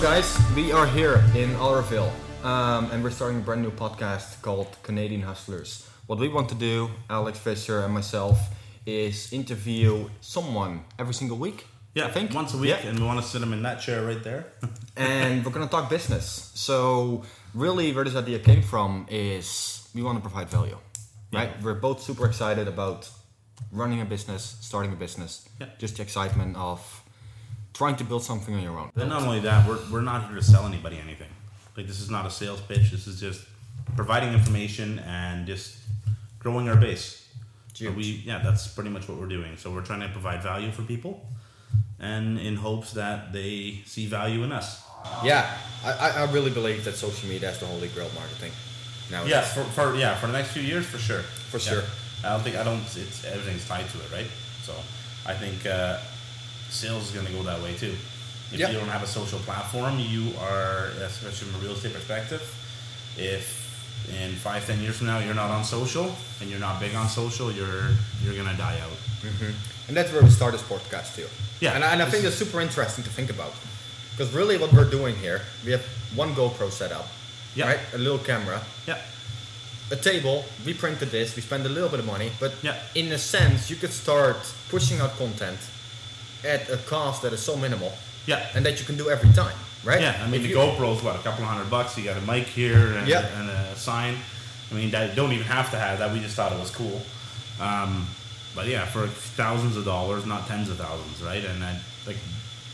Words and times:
guys? 0.00 0.38
We 0.56 0.72
are 0.72 0.86
here 0.86 1.22
in 1.34 1.50
Alderville, 1.56 2.10
um, 2.44 2.90
and 2.90 3.02
we're 3.02 3.10
starting 3.10 3.38
a 3.38 3.40
brand 3.42 3.62
new 3.62 3.70
podcast 3.70 4.40
called 4.42 4.68
Canadian 4.82 5.22
Hustlers. 5.22 5.86
What 6.06 6.18
we 6.18 6.28
want 6.28 6.48
to 6.50 6.54
do, 6.54 6.90
Alex 7.08 7.38
Visscher 7.38 7.84
and 7.84 7.92
myself, 7.94 8.38
is 8.86 9.32
interview 9.32 10.08
someone 10.20 10.84
every 10.98 11.14
single 11.14 11.36
week. 11.36 11.66
Yeah, 11.94 12.06
I 12.06 12.10
think 12.10 12.32
once 12.34 12.54
a 12.54 12.58
week, 12.58 12.70
Yeah. 12.70 12.88
and 12.88 12.98
we 12.98 13.04
want 13.06 13.20
to 13.20 13.26
sit 13.26 13.40
them 13.40 13.52
in 13.52 13.62
that 13.62 13.80
chair 13.80 14.02
right 14.04 14.22
there. 14.22 14.46
and 14.96 15.44
we're 15.44 15.52
gonna 15.52 15.66
talk 15.68 15.90
business. 15.90 16.50
So 16.54 17.22
really, 17.54 17.92
where 17.92 18.04
this 18.04 18.16
idea 18.16 18.38
came 18.38 18.62
from 18.62 19.06
is 19.10 19.88
we 19.94 20.02
want 20.02 20.16
to 20.18 20.22
provide 20.22 20.48
value, 20.48 20.78
right? 21.32 21.50
Yeah. 21.56 21.64
We're 21.64 21.74
both 21.80 22.00
super 22.02 22.26
excited 22.26 22.68
about 22.68 23.08
running 23.72 24.00
a 24.00 24.04
business, 24.04 24.56
starting 24.60 24.92
a 24.92 24.96
business, 24.96 25.48
Yeah. 25.60 25.66
just 25.78 25.96
the 25.96 26.02
excitement 26.02 26.56
of 26.56 26.80
trying 27.74 27.96
to 27.96 28.04
build 28.04 28.22
something 28.22 28.54
on 28.54 28.62
your 28.62 28.78
own. 28.78 28.90
But 28.94 29.08
not 29.08 29.22
only 29.22 29.40
that, 29.40 29.66
we're, 29.68 29.78
we're 29.90 30.00
not 30.00 30.26
here 30.26 30.36
to 30.36 30.42
sell 30.42 30.66
anybody 30.66 30.98
anything. 30.98 31.28
Like 31.76 31.86
this 31.86 32.00
is 32.00 32.10
not 32.10 32.26
a 32.26 32.30
sales 32.30 32.60
pitch. 32.62 32.90
This 32.90 33.06
is 33.06 33.20
just 33.20 33.44
providing 33.96 34.32
information 34.32 34.98
and 35.00 35.46
just 35.46 35.76
growing 36.38 36.68
our 36.68 36.76
base. 36.76 37.28
So 37.74 37.90
we 37.92 38.04
yeah, 38.26 38.38
that's 38.40 38.66
pretty 38.68 38.90
much 38.90 39.08
what 39.08 39.18
we're 39.18 39.26
doing. 39.28 39.56
So 39.56 39.70
we're 39.70 39.82
trying 39.84 40.00
to 40.00 40.08
provide 40.08 40.42
value 40.42 40.70
for 40.70 40.82
people, 40.82 41.26
and 41.98 42.38
in 42.38 42.56
hopes 42.56 42.92
that 42.92 43.32
they 43.32 43.80
see 43.86 44.06
value 44.06 44.42
in 44.44 44.52
us. 44.52 44.82
Yeah, 45.24 45.50
I, 45.84 45.92
I- 45.92 46.10
I 46.26 46.32
really 46.32 46.50
believe 46.50 46.84
that 46.84 46.94
social 46.96 47.28
media 47.28 47.50
is 47.50 47.58
the 47.58 47.64
holy 47.66 47.88
grail 47.88 48.10
marketing. 48.14 48.52
Now, 49.10 49.24
Yeah, 49.24 49.40
for, 49.40 49.64
for 49.64 49.94
yeah 49.96 50.14
for 50.16 50.26
the 50.26 50.34
next 50.34 50.50
few 50.50 50.62
years 50.62 50.84
for 50.84 50.98
sure. 50.98 51.22
For 51.50 51.56
Yeah. 51.58 51.70
sure. 51.80 51.82
I 52.22 52.28
don't 52.34 52.42
think 52.42 52.56
I 52.56 52.64
don't. 52.64 52.82
It's 52.82 53.24
everything's 53.24 53.66
tied 53.66 53.88
to 53.88 53.98
it, 53.98 54.12
right? 54.12 54.26
So 54.62 54.74
I 55.24 55.32
think 55.32 55.64
uh, 55.64 55.98
sales 56.70 57.08
is 57.08 57.10
going 57.12 57.26
to 57.26 57.32
go 57.32 57.42
that 57.44 57.60
way 57.62 57.74
too. 57.74 57.94
If 58.52 58.58
Yeah. 58.58 58.70
you 58.70 58.78
don't 58.78 58.88
have 58.88 59.02
a 59.02 59.06
social 59.06 59.38
platform, 59.40 59.98
you 60.00 60.32
are, 60.40 60.86
especially 61.04 61.48
from 61.48 61.60
a 61.60 61.64
real 61.64 61.72
estate 61.72 61.92
perspective, 61.94 62.42
if 63.16 63.58
in 64.22 64.34
five 64.36 64.66
ten 64.66 64.80
years 64.80 64.96
from 64.96 65.06
now 65.06 65.18
you're 65.18 65.34
not 65.34 65.50
on 65.50 65.64
social 65.64 66.14
and 66.40 66.50
you're 66.50 66.58
not 66.60 66.80
big 66.80 66.94
on 66.94 67.08
social, 67.08 67.52
you're 67.52 67.90
you're 68.22 68.34
going 68.34 68.48
to 68.48 68.56
die 68.56 68.78
out. 68.80 68.96
Mm-hmm. 69.22 69.52
And 69.88 69.96
that's 69.96 70.12
where 70.12 70.22
we 70.22 70.30
start 70.30 70.52
this 70.52 70.62
podcast 70.62 71.14
too. 71.16 71.26
Yeah, 71.60 71.74
And, 71.74 71.84
I- 71.84 71.92
and 71.92 72.02
I 72.02 72.06
think 72.10 72.24
it's 72.24 72.36
super 72.36 72.60
interesting 72.60 73.04
to 73.04 73.10
think 73.10 73.30
about. 73.30 73.52
Because 74.16 74.32
really 74.34 74.56
what 74.58 74.72
we're 74.72 74.88
doing 74.90 75.16
here, 75.16 75.42
we 75.64 75.72
have 75.72 75.82
one 76.14 76.34
GoPro 76.34 76.70
set 76.70 76.92
up, 76.92 77.06
Yeah. 77.54 77.66
right? 77.68 77.80
A 77.94 77.98
little 77.98 78.18
camera, 78.18 78.60
Yeah, 78.86 78.98
a 79.90 79.96
table, 79.96 80.44
we 80.64 80.74
printed 80.74 81.10
this, 81.10 81.34
we 81.36 81.42
spend 81.42 81.64
a 81.66 81.68
little 81.68 81.88
bit 81.88 82.00
of 82.00 82.06
money, 82.06 82.30
but 82.40 82.52
Yeah. 82.62 82.76
in 82.94 83.10
a 83.12 83.18
sense, 83.18 83.70
you 83.70 83.76
could 83.76 83.92
start 83.92 84.36
pushing 84.68 85.00
out 85.00 85.16
content 85.18 85.58
at 86.44 86.68
a 86.70 86.76
cost 86.78 87.22
that 87.22 87.32
is 87.32 87.40
so 87.40 87.56
minimal 87.56 87.92
yeah. 88.26 88.46
and 88.54 88.64
that 88.66 88.78
you 88.80 88.86
can 88.86 88.96
do 88.96 89.10
every 89.10 89.30
time, 89.32 89.56
right? 89.84 90.00
Yeah, 90.00 90.20
I 90.22 90.26
mean 90.26 90.36
If 90.36 90.42
the 90.42 90.48
you- 90.50 90.56
GoPro's 90.56 91.02
what 91.02 91.16
a 91.16 91.18
couple 91.20 91.44
of 91.44 91.50
hundred 91.50 91.70
bucks. 91.70 91.96
You 91.98 92.04
got 92.04 92.16
a 92.16 92.20
mic 92.22 92.46
here 92.46 92.94
and, 92.96 93.06
Yeah. 93.08 93.26
and 93.40 93.48
a 93.50 93.76
sign. 93.76 94.16
I 94.70 94.74
mean, 94.74 94.90
that 94.92 95.16
don't 95.16 95.32
even 95.32 95.46
have 95.46 95.70
to 95.72 95.78
have 95.78 95.98
that. 95.98 96.12
We 96.12 96.20
just 96.20 96.36
thought 96.36 96.52
it 96.52 96.58
was 96.60 96.70
cool. 96.70 97.02
Um, 97.60 98.06
but 98.54 98.66
yeah, 98.66 98.84
for 98.84 99.06
thousands 99.06 99.76
of 99.76 99.84
dollars, 99.84 100.26
not 100.26 100.46
tens 100.48 100.70
of 100.70 100.76
thousands, 100.78 101.22
right? 101.22 101.44
And 101.44 101.60
then 101.62 101.76
like, 102.06 102.16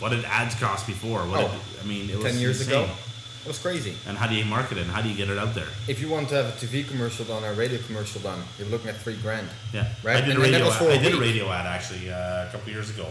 what 0.00 0.10
did 0.10 0.24
ads 0.24 0.54
cost 0.56 0.86
before? 0.86 1.20
What 1.20 1.40
Oh, 1.40 1.48
did, 1.48 1.60
I 1.82 1.86
mean, 1.86 2.10
it 2.10 2.16
was 2.16 2.24
10 2.32 2.38
years 2.40 2.60
insane. 2.60 2.84
ago, 2.84 2.92
it 3.44 3.48
was 3.48 3.58
crazy. 3.58 3.94
And 4.08 4.16
how 4.18 4.26
do 4.26 4.34
you 4.34 4.44
market 4.44 4.78
it? 4.78 4.82
And 4.82 4.90
how 4.90 5.02
do 5.02 5.08
you 5.08 5.14
get 5.16 5.28
it 5.30 5.38
out 5.38 5.54
there? 5.54 5.68
If 5.88 6.00
you 6.00 6.08
want 6.08 6.28
to 6.30 6.34
have 6.36 6.46
a 6.46 6.52
TV 6.52 6.86
commercial 6.88 7.24
done 7.26 7.44
or 7.44 7.48
a 7.50 7.54
radio 7.54 7.78
commercial 7.86 8.20
done, 8.20 8.42
you're 8.58 8.68
looking 8.68 8.88
at 8.88 8.96
three 8.96 9.16
grand. 9.16 9.48
Yeah, 9.72 9.88
Right, 10.02 10.16
I 10.16 10.20
did 10.20 10.30
and- 10.30 10.38
a 10.38 10.42
radio. 10.42 10.70
Ad. 10.70 10.82
I 10.82 10.96
did 10.98 11.14
a 11.14 11.18
radio 11.20 11.50
ad 11.52 11.66
actually 11.66 12.10
uh, 12.10 12.46
a 12.46 12.48
couple 12.52 12.70
years 12.72 12.90
ago. 12.90 13.06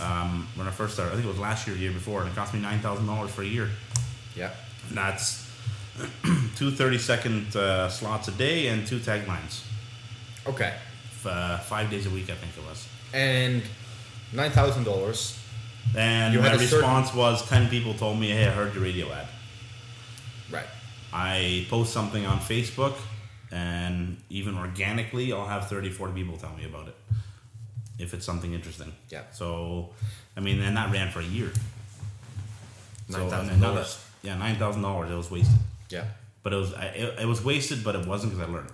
Um, 0.00 0.46
when 0.54 0.66
I 0.66 0.70
first 0.70 0.94
started, 0.94 1.12
I 1.12 1.14
think 1.14 1.24
it 1.26 1.28
was 1.30 1.38
last 1.38 1.66
year, 1.66 1.76
year 1.76 1.92
before, 1.92 2.20
and 2.22 2.30
it 2.30 2.34
cost 2.34 2.54
me 2.54 2.60
nine 2.60 2.80
thousand 2.80 3.06
dollars 3.06 3.30
for 3.30 3.42
a 3.42 3.46
year. 3.46 3.68
Yeah. 4.36 4.50
And 4.88 4.96
that's 4.96 5.46
two 6.56 6.70
30 6.70 6.98
second 6.98 7.56
uh, 7.56 7.88
slots 7.88 8.28
a 8.28 8.32
day 8.32 8.68
and 8.68 8.86
two 8.86 8.98
taglines. 8.98 9.64
Okay. 10.46 10.74
F- 11.12 11.26
uh, 11.26 11.58
five 11.58 11.90
days 11.90 12.06
a 12.06 12.10
week, 12.10 12.30
I 12.30 12.34
think 12.34 12.52
it 12.56 12.64
was. 12.68 12.86
And 13.12 13.62
nine 14.32 14.50
thousand 14.52 14.84
dollars. 14.84 15.36
And 15.96 16.32
You 16.34 16.40
my 16.40 16.56
certain- 16.56 16.60
response 16.78 17.12
was 17.14 17.46
10 17.48 17.68
people 17.68 17.94
told 17.94 18.18
me, 18.18 18.30
hey, 18.30 18.46
I 18.46 18.50
heard 18.50 18.74
your 18.74 18.82
radio 18.84 19.10
ad. 19.12 19.26
Right. 20.50 20.66
I 21.12 21.66
post 21.68 21.92
something 21.92 22.24
on 22.26 22.38
Facebook, 22.38 22.94
and 23.50 24.16
even 24.30 24.56
organically, 24.56 25.32
I'll 25.32 25.46
have 25.46 25.68
30, 25.68 25.90
40 25.90 26.12
people 26.14 26.36
tell 26.36 26.54
me 26.56 26.64
about 26.64 26.86
it 26.88 26.94
if 28.00 28.14
it's 28.14 28.24
something 28.26 28.52
interesting. 28.54 28.92
Yeah. 29.10 29.22
So, 29.32 29.90
I 30.36 30.40
mean, 30.40 30.60
and 30.62 30.76
that 30.76 30.90
ran 30.92 31.10
for 31.10 31.20
a 31.20 31.24
year. 31.24 31.50
So, 33.08 33.18
$9,000. 33.28 34.04
Yeah, 34.22 34.36
$9,000. 34.36 35.10
It 35.10 35.16
was 35.16 35.30
wasted. 35.30 35.56
Yeah. 35.88 36.04
But 36.42 36.52
it 36.52 36.56
was 36.56 36.72
I, 36.74 36.84
it, 36.86 37.20
it 37.20 37.26
was 37.26 37.44
wasted, 37.44 37.84
but 37.84 37.94
it 37.96 38.06
wasn't 38.06 38.32
because 38.32 38.48
I 38.48 38.52
learned. 38.52 38.70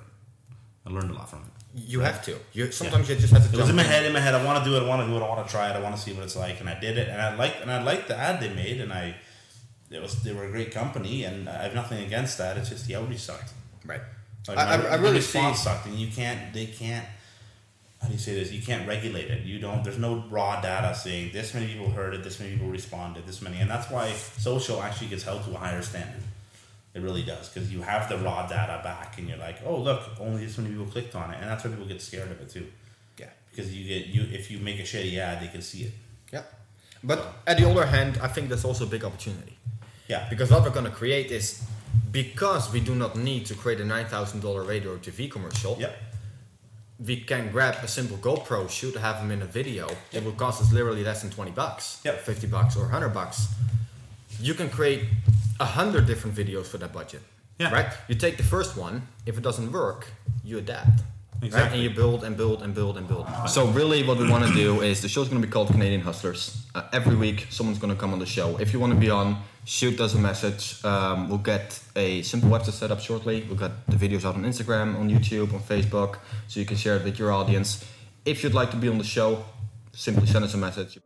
I 0.86 0.90
learned 0.90 1.10
a 1.10 1.14
lot 1.14 1.28
from 1.28 1.40
it. 1.40 1.46
You 1.88 2.00
have 2.00 2.24
to. 2.26 2.38
You 2.52 2.70
sometimes 2.70 3.08
you 3.08 3.16
just 3.16 3.32
have 3.32 3.50
to. 3.50 3.56
It 3.56 3.60
was 3.60 3.68
in 3.68 3.76
my 3.76 3.82
head. 3.82 4.06
In 4.06 4.12
my 4.12 4.20
head, 4.20 4.34
I 4.34 4.44
want 4.44 4.62
to 4.62 4.70
do 4.70 4.76
it. 4.76 4.82
I 4.82 4.88
want 4.88 5.02
to 5.02 5.06
do 5.08 5.16
it. 5.16 5.20
I 5.22 5.28
want 5.28 5.44
to 5.46 5.50
try 5.52 5.68
it. 5.68 5.74
I 5.76 5.80
want 5.80 5.94
to 5.96 6.00
see 6.00 6.12
what 6.12 6.22
it's 6.22 6.36
like. 6.36 6.60
And 6.60 6.68
I 6.70 6.78
did 6.78 6.96
it. 6.96 7.08
And 7.08 7.20
I 7.20 7.34
like 7.34 7.56
and 7.60 7.70
I 7.70 7.82
liked 7.82 8.08
the 8.08 8.16
ad 8.16 8.40
they 8.40 8.48
made. 8.54 8.80
And 8.80 8.92
I, 8.92 9.16
it 9.90 10.00
was 10.00 10.22
they 10.22 10.32
were 10.32 10.44
a 10.44 10.50
great 10.50 10.70
company. 10.72 11.24
And 11.24 11.48
I 11.48 11.64
have 11.64 11.74
nothing 11.74 12.04
against 12.06 12.38
that. 12.38 12.56
It's 12.56 12.68
just 12.70 12.86
the 12.86 12.94
outreach 12.96 13.18
sucked. 13.20 13.52
Right. 13.84 14.00
Like 14.48 14.58
I- 14.58 14.76
my, 14.76 14.86
I- 14.86 14.90
I 14.92 14.94
really 14.94 15.16
response 15.16 15.58
see- 15.58 15.64
sucked. 15.64 15.86
And 15.86 15.96
you 15.96 16.08
can't. 16.08 16.54
They 16.54 16.66
can't. 16.66 17.04
How 18.06 18.10
do 18.10 18.14
you 18.14 18.20
say 18.20 18.34
this? 18.34 18.52
You 18.52 18.62
can't 18.62 18.86
regulate 18.86 19.28
it. 19.32 19.42
You 19.42 19.58
don't. 19.58 19.82
There's 19.82 19.98
no 19.98 20.22
raw 20.30 20.60
data 20.60 20.94
saying 20.94 21.32
this 21.32 21.54
many 21.54 21.66
people 21.66 21.90
heard 21.90 22.14
it. 22.14 22.22
This 22.22 22.38
many 22.38 22.52
people 22.52 22.68
responded. 22.68 23.26
This 23.26 23.42
many. 23.42 23.58
And 23.58 23.68
that's 23.68 23.90
why 23.90 24.12
social 24.12 24.80
actually 24.80 25.08
gets 25.08 25.24
held 25.24 25.42
to 25.44 25.50
a 25.50 25.58
higher 25.58 25.82
standard. 25.82 26.22
It 26.94 27.02
really 27.02 27.24
does 27.24 27.48
because 27.48 27.72
you 27.72 27.82
have 27.82 28.08
the 28.08 28.16
raw 28.18 28.46
data 28.46 28.80
back, 28.84 29.18
and 29.18 29.28
you're 29.28 29.38
like, 29.38 29.58
oh 29.66 29.76
look, 29.76 30.02
only 30.20 30.46
this 30.46 30.56
many 30.56 30.70
people 30.70 30.86
clicked 30.86 31.16
on 31.16 31.32
it, 31.32 31.38
and 31.40 31.50
that's 31.50 31.64
why 31.64 31.70
people 31.70 31.86
get 31.86 32.00
scared 32.00 32.30
of 32.30 32.40
it 32.40 32.48
too 32.48 32.66
Yeah. 33.18 33.26
because 33.50 33.74
you 33.76 33.82
get 33.88 34.06
you 34.06 34.22
if 34.32 34.50
you 34.52 34.58
make 34.60 34.78
a 34.78 34.84
shitty 34.84 35.18
ad, 35.18 35.42
they 35.42 35.48
can 35.48 35.62
see 35.62 35.82
it. 35.82 35.92
Yeah. 36.32 36.42
But 37.02 37.34
at 37.46 37.58
the 37.58 37.68
other 37.68 37.86
hand, 37.86 38.18
I 38.22 38.28
think 38.28 38.48
that's 38.50 38.64
also 38.64 38.84
a 38.84 38.88
big 38.88 39.04
opportunity 39.04 39.58
Yeah, 40.08 40.26
because 40.30 40.50
what 40.50 40.62
we're 40.62 40.70
going 40.70 40.86
to 40.86 40.96
create 41.02 41.30
is 41.32 41.62
because 42.12 42.72
we 42.72 42.80
do 42.80 42.94
not 42.94 43.16
need 43.16 43.46
to 43.46 43.54
create 43.54 43.80
a 43.80 43.84
nine 43.84 44.06
thousand 44.06 44.40
dollar 44.40 44.62
radio 44.62 44.96
TV 44.96 45.28
commercial. 45.30 45.76
Yep. 45.80 45.98
We 46.98 47.20
can 47.20 47.50
grab 47.52 47.84
a 47.84 47.88
simple 47.88 48.16
GoPro, 48.16 48.70
shoot, 48.70 48.96
have 48.96 49.18
them 49.20 49.30
in 49.30 49.42
a 49.42 49.46
video. 49.46 49.88
It 50.12 50.24
will 50.24 50.32
cost 50.32 50.62
us 50.62 50.72
literally 50.72 51.04
less 51.04 51.20
than 51.22 51.30
twenty 51.30 51.50
bucks. 51.50 52.00
Yep. 52.04 52.20
Fifty 52.20 52.46
bucks 52.46 52.76
or 52.76 52.88
hundred 52.88 53.10
bucks. 53.10 53.48
You 54.40 54.54
can 54.54 54.70
create 54.70 55.04
a 55.60 55.64
hundred 55.64 56.06
different 56.06 56.36
videos 56.36 56.66
for 56.66 56.78
that 56.78 56.92
budget. 56.92 57.20
Yeah. 57.58 57.72
Right. 57.72 57.92
You 58.08 58.14
take 58.14 58.36
the 58.36 58.42
first 58.42 58.76
one. 58.76 59.08
If 59.26 59.36
it 59.36 59.42
doesn't 59.42 59.72
work, 59.72 60.08
you 60.44 60.58
adapt. 60.58 61.02
Right? 61.40 61.46
Exactly. 61.46 61.78
And 61.78 61.82
you 61.84 61.90
build 61.94 62.24
and 62.24 62.36
build 62.36 62.62
and 62.62 62.74
build 62.74 62.96
and 62.96 63.06
build. 63.06 63.26
So 63.48 63.66
really, 63.68 64.02
what 64.02 64.18
we 64.18 64.28
want 64.28 64.46
to 64.46 64.54
do 64.54 64.80
is 64.80 65.02
the 65.02 65.08
show's 65.08 65.28
going 65.28 65.40
to 65.40 65.46
be 65.46 65.52
called 65.52 65.68
Canadian 65.68 66.00
Hustlers. 66.00 66.64
Uh, 66.74 66.82
every 66.92 67.14
week, 67.14 67.46
someone's 67.50 67.78
going 67.78 67.94
to 67.94 68.00
come 68.00 68.12
on 68.12 68.18
the 68.18 68.26
show. 68.26 68.56
If 68.58 68.72
you 68.72 68.80
want 68.80 68.92
to 68.94 68.98
be 68.98 69.10
on, 69.10 69.36
shoot 69.64 70.00
us 70.00 70.14
a 70.14 70.18
message. 70.18 70.82
Um, 70.84 71.28
we'll 71.28 71.38
get 71.38 71.78
a 71.94 72.22
simple 72.22 72.48
website 72.48 72.72
set 72.72 72.90
up 72.90 73.00
shortly. 73.00 73.44
We'll 73.48 73.58
get 73.58 73.72
the 73.86 73.96
videos 73.96 74.24
out 74.24 74.34
on 74.34 74.44
Instagram, 74.44 74.98
on 74.98 75.10
YouTube, 75.10 75.52
on 75.52 75.60
Facebook, 75.60 76.18
so 76.48 76.60
you 76.60 76.66
can 76.66 76.76
share 76.76 76.96
it 76.96 77.04
with 77.04 77.18
your 77.18 77.32
audience. 77.32 77.84
If 78.24 78.42
you'd 78.42 78.54
like 78.54 78.70
to 78.70 78.76
be 78.76 78.88
on 78.88 78.98
the 78.98 79.04
show, 79.04 79.44
simply 79.92 80.26
send 80.26 80.44
us 80.44 80.54
a 80.54 80.58
message. 80.58 80.98